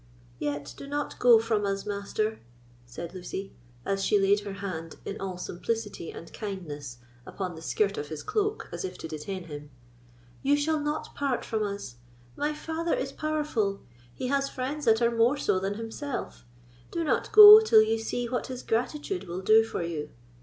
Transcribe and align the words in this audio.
"Yet 0.39 0.73
do 0.77 0.87
not 0.87 1.19
go 1.19 1.37
from 1.37 1.63
us, 1.63 1.85
Master," 1.85 2.39
said 2.87 3.13
Lucy; 3.13 3.53
and 3.85 3.99
she 3.99 4.17
laid 4.17 4.39
her 4.39 4.53
hand, 4.53 4.95
in 5.05 5.21
all 5.21 5.37
simplicity 5.37 6.09
and 6.11 6.33
kindness, 6.33 6.97
upon 7.23 7.53
the 7.53 7.61
skirt 7.61 7.99
of 7.99 8.07
his 8.07 8.23
cloak, 8.23 8.67
as 8.71 8.83
if 8.83 8.97
to 8.97 9.07
detain 9.07 9.43
him. 9.43 9.69
"You 10.41 10.57
shall 10.57 10.79
not 10.79 11.13
part 11.13 11.45
from 11.45 11.61
us. 11.61 11.97
My 12.35 12.51
father 12.51 12.95
is 12.95 13.11
powerful, 13.11 13.81
he 14.11 14.29
has 14.29 14.49
friends 14.49 14.85
that 14.85 15.03
are 15.03 15.15
more 15.15 15.37
so 15.37 15.59
than 15.59 15.75
himself; 15.75 16.45
do 16.89 17.03
not 17.03 17.31
go 17.31 17.59
till 17.59 17.83
you 17.83 17.99
see 17.99 18.25
what 18.27 18.47
his 18.47 18.63
gratitude 18.63 19.25
will 19.27 19.41
do 19.41 19.63
for 19.63 19.83
you. 19.83 20.09